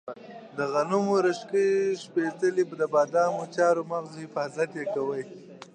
[0.57, 1.65] د غنمو، رشقې،
[2.03, 2.63] شپتلې،
[2.93, 5.21] بادامو او چارمغزو حفاظت یې کاوه.